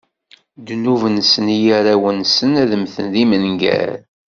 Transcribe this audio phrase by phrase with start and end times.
[0.59, 3.91] Ddnub-nsen i yirawen-nsen, ad mmten d imengar.